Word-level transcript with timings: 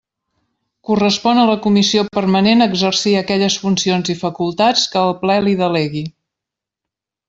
Correspon 0.87 1.41
a 1.41 1.43
la 1.49 1.57
Comissió 1.65 2.05
Permanent 2.19 2.67
exercir 2.67 3.15
aquelles 3.21 3.61
funcions 3.67 4.13
i 4.17 4.19
facultats 4.25 4.91
que 4.97 5.07
el 5.07 5.17
Ple 5.25 5.41
li 5.49 5.59
delegui. 5.65 6.07